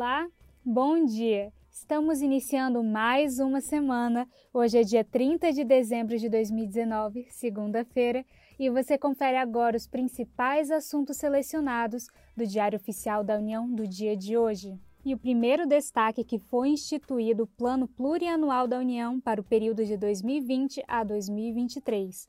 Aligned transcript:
Olá, 0.00 0.28
bom 0.64 1.04
dia! 1.04 1.52
Estamos 1.72 2.22
iniciando 2.22 2.84
mais 2.84 3.40
uma 3.40 3.60
semana. 3.60 4.28
Hoje 4.54 4.78
é 4.78 4.84
dia 4.84 5.02
30 5.02 5.52
de 5.52 5.64
dezembro 5.64 6.16
de 6.16 6.28
2019, 6.28 7.26
segunda-feira, 7.30 8.24
e 8.60 8.70
você 8.70 8.96
confere 8.96 9.36
agora 9.36 9.76
os 9.76 9.88
principais 9.88 10.70
assuntos 10.70 11.16
selecionados 11.16 12.06
do 12.36 12.46
Diário 12.46 12.76
Oficial 12.76 13.24
da 13.24 13.36
União 13.36 13.68
do 13.68 13.88
dia 13.88 14.16
de 14.16 14.38
hoje. 14.38 14.78
E 15.04 15.14
o 15.14 15.18
primeiro 15.18 15.66
destaque 15.66 16.22
que 16.22 16.38
foi 16.38 16.68
instituído 16.68 17.42
o 17.42 17.48
Plano 17.48 17.88
Plurianual 17.88 18.68
da 18.68 18.78
União 18.78 19.20
para 19.20 19.40
o 19.40 19.44
período 19.44 19.84
de 19.84 19.96
2020 19.96 20.80
a 20.86 21.02
2023. 21.02 22.28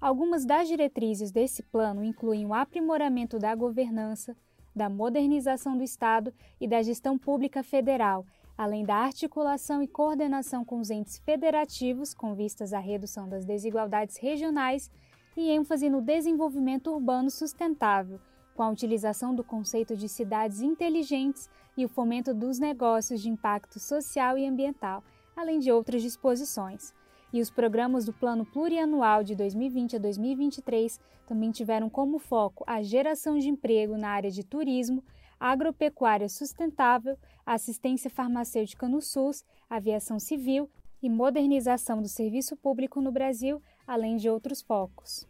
Algumas 0.00 0.46
das 0.46 0.66
diretrizes 0.66 1.30
desse 1.30 1.62
plano 1.64 2.02
incluem 2.02 2.46
o 2.46 2.54
aprimoramento 2.54 3.38
da 3.38 3.54
governança, 3.54 4.34
da 4.74 4.88
modernização 4.88 5.76
do 5.76 5.82
Estado 5.82 6.32
e 6.60 6.68
da 6.68 6.82
gestão 6.82 7.18
pública 7.18 7.62
federal, 7.62 8.24
além 8.56 8.84
da 8.84 8.96
articulação 8.96 9.82
e 9.82 9.88
coordenação 9.88 10.64
com 10.64 10.80
os 10.80 10.90
entes 10.90 11.18
federativos 11.18 12.12
com 12.14 12.34
vistas 12.34 12.72
à 12.72 12.78
redução 12.78 13.28
das 13.28 13.44
desigualdades 13.44 14.16
regionais 14.16 14.90
e 15.36 15.50
ênfase 15.50 15.88
no 15.88 16.00
desenvolvimento 16.00 16.90
urbano 16.90 17.30
sustentável, 17.30 18.20
com 18.54 18.62
a 18.62 18.70
utilização 18.70 19.34
do 19.34 19.42
conceito 19.42 19.96
de 19.96 20.08
cidades 20.08 20.60
inteligentes 20.60 21.48
e 21.76 21.84
o 21.84 21.88
fomento 21.88 22.34
dos 22.34 22.58
negócios 22.58 23.22
de 23.22 23.30
impacto 23.30 23.80
social 23.80 24.36
e 24.36 24.46
ambiental, 24.46 25.02
além 25.36 25.58
de 25.58 25.72
outras 25.72 26.02
disposições 26.02 26.92
e 27.32 27.40
os 27.40 27.50
programas 27.50 28.04
do 28.04 28.12
Plano 28.12 28.44
Plurianual 28.44 29.22
de 29.22 29.34
2020 29.34 29.96
a 29.96 29.98
2023 29.98 30.98
também 31.26 31.50
tiveram 31.50 31.88
como 31.88 32.18
foco 32.18 32.64
a 32.66 32.82
geração 32.82 33.38
de 33.38 33.48
emprego 33.48 33.96
na 33.96 34.08
área 34.08 34.30
de 34.30 34.44
turismo, 34.44 35.02
agropecuária 35.38 36.28
sustentável, 36.28 37.16
assistência 37.46 38.10
farmacêutica 38.10 38.88
no 38.88 39.00
SUS, 39.00 39.44
aviação 39.68 40.18
civil 40.18 40.68
e 41.02 41.08
modernização 41.08 42.02
do 42.02 42.08
serviço 42.08 42.56
público 42.56 43.00
no 43.00 43.10
Brasil, 43.10 43.62
além 43.86 44.16
de 44.16 44.28
outros 44.28 44.60
focos. 44.60 45.26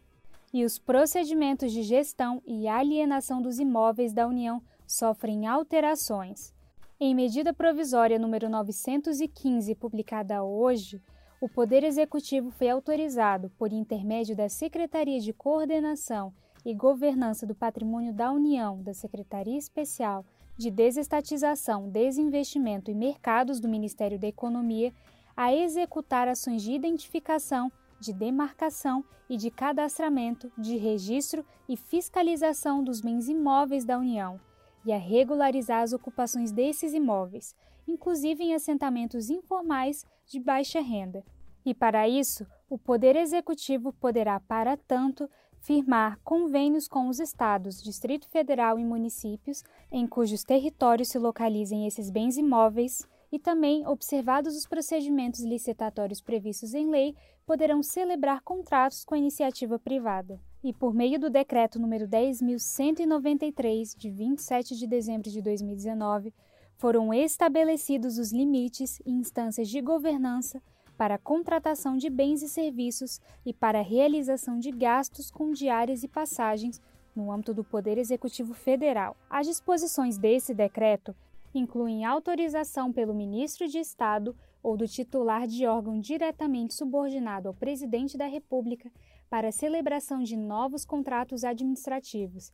E 0.53 0.65
os 0.65 0.77
procedimentos 0.77 1.71
de 1.71 1.81
gestão 1.81 2.41
e 2.45 2.67
alienação 2.67 3.41
dos 3.41 3.57
imóveis 3.57 4.11
da 4.11 4.27
União 4.27 4.61
sofrem 4.85 5.47
alterações. 5.47 6.53
Em 6.99 7.15
medida 7.15 7.53
provisória 7.53 8.19
número 8.19 8.49
915, 8.49 9.73
publicada 9.75 10.43
hoje, 10.43 11.01
o 11.41 11.49
Poder 11.49 11.83
Executivo 11.83 12.51
foi 12.51 12.69
autorizado, 12.69 13.49
por 13.57 13.73
intermédio 13.73 14.35
da 14.35 14.47
Secretaria 14.47 15.19
de 15.19 15.33
Coordenação 15.33 16.31
e 16.63 16.71
Governança 16.71 17.47
do 17.47 17.55
Patrimônio 17.55 18.13
da 18.13 18.31
União, 18.31 18.79
da 18.83 18.93
Secretaria 18.93 19.57
Especial 19.57 20.23
de 20.55 20.69
Desestatização, 20.69 21.89
Desinvestimento 21.89 22.91
e 22.91 22.93
Mercados 22.93 23.59
do 23.59 23.67
Ministério 23.67 24.19
da 24.19 24.27
Economia, 24.27 24.93
a 25.35 25.51
executar 25.51 26.27
ações 26.27 26.61
de 26.61 26.73
identificação, 26.73 27.71
de 27.99 28.13
demarcação 28.13 29.03
e 29.27 29.35
de 29.35 29.49
cadastramento, 29.49 30.51
de 30.55 30.77
registro 30.77 31.43
e 31.67 31.75
fiscalização 31.75 32.83
dos 32.83 33.01
bens 33.01 33.27
imóveis 33.27 33.83
da 33.83 33.97
União 33.97 34.39
e 34.85 34.93
a 34.93 34.97
regularizar 34.97 35.81
as 35.81 35.91
ocupações 35.91 36.51
desses 36.51 36.93
imóveis, 36.93 37.55
inclusive 37.87 38.43
em 38.43 38.53
assentamentos 38.53 39.31
informais 39.31 40.05
de 40.31 40.39
baixa 40.39 40.79
renda. 40.79 41.23
E 41.65 41.73
para 41.73 42.07
isso, 42.07 42.47
o 42.69 42.77
Poder 42.77 43.15
Executivo 43.15 43.91
poderá, 43.93 44.39
para 44.39 44.77
tanto, 44.77 45.29
firmar 45.59 46.17
convênios 46.23 46.87
com 46.87 47.09
os 47.09 47.19
estados, 47.19 47.83
Distrito 47.83 48.27
Federal 48.29 48.79
e 48.79 48.85
municípios 48.85 49.63
em 49.91 50.07
cujos 50.07 50.43
territórios 50.43 51.09
se 51.09 51.19
localizem 51.19 51.85
esses 51.85 52.09
bens 52.09 52.37
imóveis 52.37 53.07
e 53.31 53.37
também, 53.37 53.85
observados 53.87 54.57
os 54.57 54.65
procedimentos 54.65 55.41
licitatórios 55.41 56.21
previstos 56.21 56.73
em 56.73 56.89
lei, 56.89 57.15
poderão 57.45 57.83
celebrar 57.83 58.41
contratos 58.41 59.05
com 59.05 59.15
a 59.15 59.17
iniciativa 59.17 59.77
privada. 59.77 60.39
E 60.63 60.73
por 60.73 60.93
meio 60.93 61.19
do 61.19 61.29
decreto 61.29 61.79
número 61.79 62.07
10193 62.07 63.95
de 63.95 64.09
27 64.09 64.75
de 64.75 64.87
dezembro 64.87 65.29
de 65.29 65.41
2019, 65.41 66.33
foram 66.81 67.13
estabelecidos 67.13 68.17
os 68.17 68.31
limites 68.31 68.99
e 69.05 69.11
instâncias 69.11 69.69
de 69.69 69.79
governança 69.79 70.59
para 70.97 71.13
a 71.13 71.19
contratação 71.19 71.95
de 71.95 72.09
bens 72.09 72.41
e 72.41 72.49
serviços 72.49 73.21
e 73.45 73.53
para 73.53 73.77
a 73.77 73.83
realização 73.83 74.57
de 74.57 74.71
gastos 74.71 75.29
com 75.29 75.51
diárias 75.51 76.01
e 76.01 76.07
passagens 76.07 76.81
no 77.15 77.31
âmbito 77.31 77.53
do 77.53 77.63
Poder 77.63 77.99
Executivo 77.99 78.55
Federal. 78.55 79.15
As 79.29 79.45
disposições 79.45 80.17
desse 80.17 80.55
decreto 80.55 81.15
incluem 81.53 82.03
autorização 82.03 82.91
pelo 82.91 83.13
ministro 83.13 83.67
de 83.67 83.77
Estado 83.77 84.35
ou 84.63 84.75
do 84.75 84.87
titular 84.87 85.45
de 85.45 85.67
órgão 85.67 85.99
diretamente 85.99 86.73
subordinado 86.73 87.47
ao 87.47 87.53
presidente 87.53 88.17
da 88.17 88.25
República 88.25 88.91
para 89.29 89.49
a 89.49 89.51
celebração 89.51 90.23
de 90.23 90.35
novos 90.35 90.83
contratos 90.83 91.43
administrativos, 91.43 92.51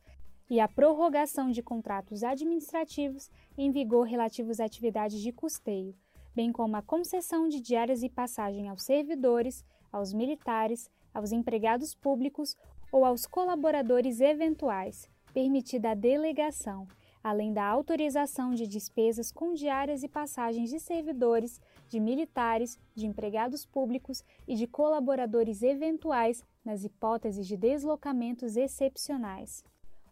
e 0.50 0.60
a 0.60 0.68
prorrogação 0.68 1.50
de 1.50 1.62
contratos 1.62 2.22
administrativos 2.22 3.30
em 3.56 3.70
vigor 3.70 4.06
relativos 4.06 4.60
a 4.60 4.64
atividades 4.64 5.20
de 5.20 5.32
custeio, 5.32 5.94
bem 6.34 6.50
como 6.52 6.76
a 6.76 6.82
concessão 6.82 7.48
de 7.48 7.60
diárias 7.60 8.02
e 8.02 8.08
passagem 8.08 8.68
aos 8.68 8.82
servidores, 8.82 9.64
aos 9.92 10.12
militares, 10.12 10.90
aos 11.12 11.32
empregados 11.32 11.94
públicos 11.94 12.56
ou 12.90 13.04
aos 13.04 13.26
colaboradores 13.26 14.20
eventuais, 14.20 15.08
permitida 15.34 15.90
a 15.90 15.94
delegação, 15.94 16.86
além 17.22 17.52
da 17.52 17.64
autorização 17.64 18.54
de 18.54 18.66
despesas 18.66 19.30
com 19.30 19.52
diárias 19.52 20.02
e 20.02 20.08
passagens 20.08 20.70
de 20.70 20.80
servidores, 20.80 21.60
de 21.88 22.00
militares, 22.00 22.78
de 22.94 23.06
empregados 23.06 23.66
públicos 23.66 24.24
e 24.46 24.54
de 24.54 24.66
colaboradores 24.66 25.62
eventuais 25.62 26.44
nas 26.64 26.84
hipóteses 26.84 27.46
de 27.46 27.56
deslocamentos 27.56 28.56
excepcionais. 28.56 29.64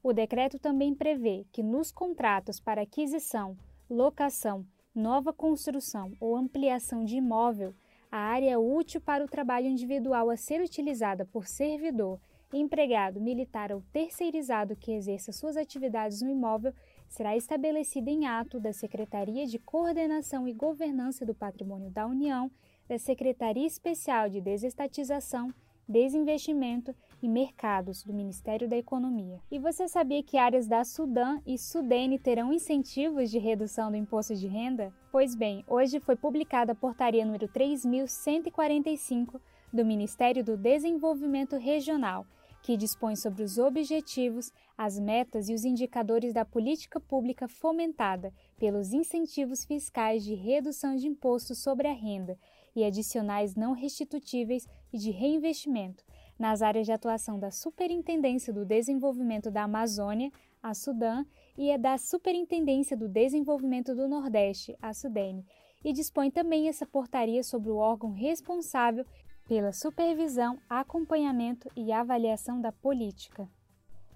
O 0.06 0.12
decreto 0.12 0.56
também 0.56 0.94
prevê 0.94 1.44
que 1.50 1.64
nos 1.64 1.90
contratos 1.90 2.60
para 2.60 2.82
aquisição, 2.82 3.58
locação, 3.90 4.64
nova 4.94 5.32
construção 5.32 6.12
ou 6.20 6.36
ampliação 6.36 7.04
de 7.04 7.16
imóvel, 7.16 7.74
a 8.08 8.16
área 8.16 8.56
útil 8.56 9.00
para 9.00 9.24
o 9.24 9.28
trabalho 9.28 9.66
individual 9.66 10.30
a 10.30 10.36
ser 10.36 10.60
utilizada 10.60 11.24
por 11.24 11.48
servidor, 11.48 12.20
empregado, 12.52 13.20
militar 13.20 13.72
ou 13.72 13.82
terceirizado 13.92 14.76
que 14.76 14.92
exerça 14.92 15.32
suas 15.32 15.56
atividades 15.56 16.22
no 16.22 16.30
imóvel 16.30 16.72
será 17.08 17.36
estabelecida 17.36 18.08
em 18.08 18.28
ato 18.28 18.60
da 18.60 18.72
Secretaria 18.72 19.44
de 19.44 19.58
Coordenação 19.58 20.46
e 20.46 20.52
Governança 20.52 21.26
do 21.26 21.34
Patrimônio 21.34 21.90
da 21.90 22.06
União, 22.06 22.48
da 22.88 22.96
Secretaria 22.96 23.66
Especial 23.66 24.28
de 24.30 24.40
Desestatização 24.40 25.52
Desinvestimento 25.88 26.94
e 27.22 27.28
Mercados 27.28 28.02
do 28.02 28.12
Ministério 28.12 28.68
da 28.68 28.76
Economia. 28.76 29.40
E 29.50 29.58
você 29.58 29.88
sabia 29.88 30.22
que 30.22 30.36
áreas 30.36 30.66
da 30.66 30.84
Sudã 30.84 31.40
e 31.46 31.58
Sudene 31.58 32.18
terão 32.18 32.52
incentivos 32.52 33.30
de 33.30 33.38
redução 33.38 33.90
do 33.90 33.96
imposto 33.96 34.34
de 34.34 34.46
renda? 34.46 34.92
Pois 35.10 35.34
bem, 35.34 35.64
hoje 35.66 36.00
foi 36.00 36.16
publicada 36.16 36.72
a 36.72 36.74
portaria 36.74 37.24
número 37.24 37.48
3145 37.48 39.40
do 39.72 39.84
Ministério 39.84 40.44
do 40.44 40.56
Desenvolvimento 40.56 41.56
Regional, 41.56 42.26
que 42.62 42.76
dispõe 42.76 43.14
sobre 43.14 43.44
os 43.44 43.58
objetivos, 43.58 44.52
as 44.76 44.98
metas 44.98 45.48
e 45.48 45.54
os 45.54 45.64
indicadores 45.64 46.34
da 46.34 46.44
política 46.44 46.98
pública 46.98 47.46
fomentada 47.46 48.32
pelos 48.58 48.92
incentivos 48.92 49.64
fiscais 49.64 50.24
de 50.24 50.34
redução 50.34 50.96
de 50.96 51.06
impostos 51.06 51.58
sobre 51.58 51.86
a 51.86 51.92
renda 51.92 52.36
e 52.74 52.84
adicionais 52.84 53.54
não 53.54 53.72
restitutíveis 53.72 54.68
e 54.92 54.98
de 54.98 55.10
reinvestimento 55.10 56.04
nas 56.38 56.62
áreas 56.62 56.86
de 56.86 56.92
atuação 56.92 57.38
da 57.38 57.50
Superintendência 57.50 58.52
do 58.52 58.64
Desenvolvimento 58.64 59.50
da 59.50 59.62
Amazônia, 59.62 60.30
a 60.62 60.74
Sudã, 60.74 61.24
e 61.56 61.72
a 61.72 61.76
da 61.76 61.96
Superintendência 61.96 62.96
do 62.96 63.08
Desenvolvimento 63.08 63.94
do 63.94 64.06
Nordeste, 64.06 64.76
a 64.80 64.92
Sudene, 64.92 65.46
e 65.84 65.92
dispõe 65.92 66.30
também 66.30 66.68
essa 66.68 66.84
portaria 66.84 67.42
sobre 67.42 67.70
o 67.70 67.76
órgão 67.76 68.12
responsável 68.12 69.04
pela 69.48 69.72
supervisão, 69.72 70.58
acompanhamento 70.68 71.70
e 71.76 71.92
avaliação 71.92 72.60
da 72.60 72.72
política. 72.72 73.48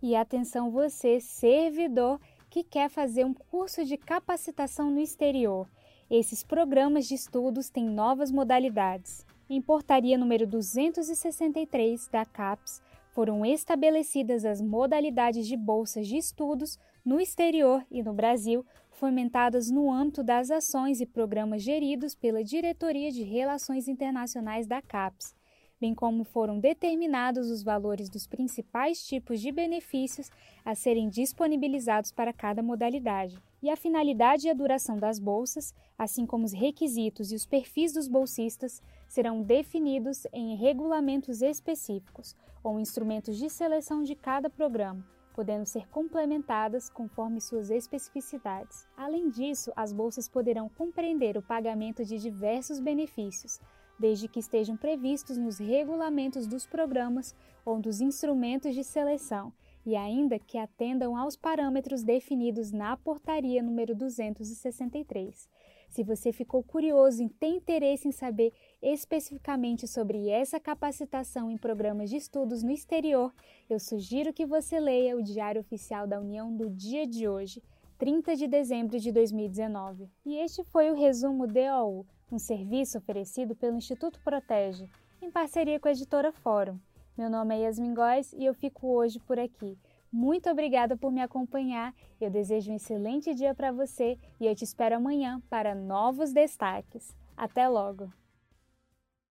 E 0.03 0.17
atenção 0.17 0.71
você, 0.71 1.21
servidor 1.21 2.21
que 2.51 2.65
quer 2.65 2.91
fazer 2.91 3.25
um 3.25 3.33
curso 3.33 3.85
de 3.85 3.97
capacitação 3.97 4.91
no 4.91 4.99
exterior 4.99 5.69
esses 6.11 6.43
programas 6.43 7.07
de 7.07 7.15
estudos 7.15 7.71
têm 7.71 7.89
novas 7.89 8.33
modalidades. 8.33 9.25
Em 9.53 9.61
portaria 9.61 10.17
número 10.17 10.47
263 10.47 12.07
da 12.07 12.25
CAPES, 12.25 12.81
foram 13.11 13.45
estabelecidas 13.45 14.45
as 14.45 14.63
modalidades 14.63 15.45
de 15.45 15.57
bolsas 15.57 16.07
de 16.07 16.17
estudos 16.17 16.79
no 17.05 17.21
exterior 17.21 17.85
e 17.91 18.01
no 18.01 18.13
Brasil, 18.13 18.65
fomentadas 18.93 19.69
no 19.69 19.91
âmbito 19.91 20.23
das 20.23 20.53
ações 20.53 21.01
e 21.01 21.07
programas 21.07 21.63
geridos 21.63 22.15
pela 22.15 22.45
Diretoria 22.45 23.11
de 23.11 23.25
Relações 23.25 23.89
Internacionais 23.89 24.69
da 24.69 24.81
CAPES, 24.81 25.35
bem 25.81 25.95
como 25.95 26.25
foram 26.25 26.61
determinados 26.61 27.51
os 27.51 27.63
valores 27.63 28.11
dos 28.11 28.27
principais 28.27 29.05
tipos 29.07 29.41
de 29.41 29.51
benefícios 29.51 30.31
a 30.65 30.75
serem 30.75 31.09
disponibilizados 31.09 32.13
para 32.13 32.33
cada 32.33 32.63
modalidade. 32.63 33.43
E 33.63 33.71
a 33.71 33.77
finalidade 33.77 34.47
e 34.47 34.51
a 34.51 34.55
duração 34.55 34.99
das 34.99 35.19
bolsas, 35.19 35.75
assim 35.99 36.27
como 36.27 36.45
os 36.45 36.53
requisitos 36.53 37.33
e 37.33 37.35
os 37.35 37.47
perfis 37.47 37.95
dos 37.95 38.07
bolsistas, 38.07 38.83
serão 39.09 39.43
definidos 39.43 40.27
em 40.33 40.55
regulamentos 40.57 41.41
específicos 41.41 42.37
ou 42.63 42.79
instrumentos 42.79 43.39
de 43.39 43.49
seleção 43.49 44.03
de 44.03 44.15
cada 44.15 44.51
programa 44.51 45.05
podendo 45.33 45.65
ser 45.65 45.89
complementadas 45.89 46.91
conforme 46.91 47.41
suas 47.41 47.71
especificidades. 47.71 48.87
Além 48.97 49.31
disso, 49.31 49.73
as 49.75 49.93
bolsas 49.93 50.29
poderão 50.29 50.69
compreender 50.69 51.37
o 51.39 51.43
pagamento 51.43 52.05
de 52.05 52.19
diversos 52.19 52.79
benefícios, 52.79 53.59
desde 54.01 54.27
que 54.27 54.41
estejam 54.41 54.79
previstos 54.79 55.37
nos 55.37 55.59
regulamentos 55.59 56.47
dos 56.47 56.67
programas 56.67 57.35
ou 57.65 57.79
dos 57.79 58.01
instrumentos 58.01 58.75
de 58.75 58.83
seleção, 58.83 59.53
e 59.85 59.95
ainda 59.95 60.39
que 60.39 60.57
atendam 60.57 61.17
aos 61.17 61.37
parâmetros 61.37 62.03
definidos 62.03 62.73
na 62.73 62.97
Portaria 62.97 63.63
número 63.63 63.95
263. 63.95 65.49
Se 65.91 66.03
você 66.05 66.33
ficou 66.33 66.63
curioso 66.63 67.23
e 67.23 67.29
tem 67.29 67.57
interesse 67.57 68.09
em 68.09 68.13
saber 68.13 68.53
especificamente 68.81 69.87
sobre 69.87 70.29
essa 70.29 70.59
capacitação 70.61 71.51
em 71.51 71.59
programas 71.59 72.09
de 72.09 72.17
estudos 72.17 72.63
no 72.63 72.71
exterior, 72.71 73.35
eu 73.69 73.79
sugiro 73.79 74.33
que 74.33 74.47
você 74.47 74.79
leia 74.79 75.17
o 75.17 75.23
Diário 75.23 75.61
Oficial 75.61 76.07
da 76.07 76.21
União 76.21 76.55
do 76.57 76.71
dia 76.71 77.07
de 77.07 77.29
hoje, 77.29 77.63
30 77.99 78.37
de 78.37 78.47
dezembro 78.47 78.99
de 78.99 79.11
2019. 79.11 80.09
E 80.25 80.37
este 80.37 80.63
foi 80.65 80.91
o 80.91 80.95
resumo 80.95 81.47
DOU, 81.47 82.07
um 82.33 82.39
serviço 82.39 82.99
oferecido 82.99 83.55
pelo 83.55 83.77
Instituto 83.77 84.21
Protege, 84.21 84.89
em 85.21 85.31
parceria 85.31 85.79
com 85.81 85.89
a 85.89 85.93
editora 85.93 86.33
Fórum. 86.33 86.79
Meu 87.17 87.29
nome 87.29 87.55
é 87.55 87.65
Yasmin 87.65 87.95
Góes 87.95 88.33
e 88.33 88.45
eu 88.45 88.55
fico 88.55 88.87
hoje 88.87 89.19
por 89.21 89.39
aqui. 89.39 89.77
Muito 90.13 90.49
obrigada 90.49 90.97
por 90.97 91.13
me 91.13 91.21
acompanhar. 91.21 91.95
Eu 92.21 92.31
desejo 92.31 92.73
um 92.73 92.77
excelente 92.77 93.35
dia 93.35 93.55
para 93.55 93.71
você 93.71 94.19
e 94.41 94.47
eu 94.47 94.55
te 94.55 94.65
espero 94.65 94.97
amanhã 94.97 95.41
para 95.49 95.75
novos 95.75 96.33
destaques. 96.33 97.15
Até 97.37 97.69
logo! 97.69 98.20